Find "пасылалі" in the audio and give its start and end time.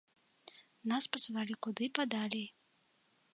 1.15-1.55